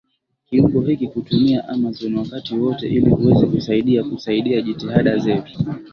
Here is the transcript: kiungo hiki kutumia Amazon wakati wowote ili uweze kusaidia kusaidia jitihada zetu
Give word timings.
kiungo 0.49 0.81
hiki 0.81 1.07
kutumia 1.07 1.67
Amazon 1.69 2.15
wakati 2.15 2.55
wowote 2.55 2.87
ili 2.89 3.09
uweze 3.09 3.45
kusaidia 3.45 4.03
kusaidia 4.03 4.61
jitihada 4.61 5.17
zetu 5.17 5.57